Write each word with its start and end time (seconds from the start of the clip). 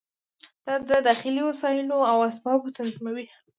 دا 0.65 0.75
د 0.89 0.91
داخلي 1.07 1.41
وسایلو 1.49 1.99
او 2.11 2.17
اسبابو 2.29 2.73
تنظیم 2.77 3.07
دی. 3.17 3.25